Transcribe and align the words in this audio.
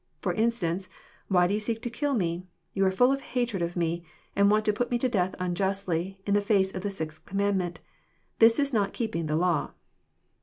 For 0.19 0.33
instance: 0.33 0.89
why 1.27 1.45
do 1.45 1.53
you 1.53 1.59
seek 1.59 1.79
to 1.83 1.89
kill 1.91 2.15
me? 2.15 2.47
You 2.73 2.83
are 2.87 2.91
full 2.91 3.11
of 3.11 3.21
hatred 3.21 3.61
of 3.61 3.75
me, 3.75 4.03
and 4.35 4.49
want 4.49 4.65
to 4.65 4.73
put 4.73 4.89
me 4.89 4.97
to 4.97 5.07
death 5.07 5.35
unjustly, 5.37 6.19
in 6.25 6.33
the 6.33 6.41
face 6.41 6.73
of 6.73 6.81
the 6.81 6.89
sixth 6.89 7.23
commandment, 7.27 7.81
^his 8.39 8.59
is 8.59 8.73
not 8.73 8.93
keeping 8.93 9.27
the 9.27 9.35
law." 9.37 9.73